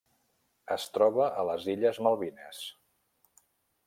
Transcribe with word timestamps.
Es 0.75 0.85
troba 0.95 1.27
a 1.41 1.45
les 1.49 1.67
Illes 1.75 1.99
Malvines. 2.07 2.63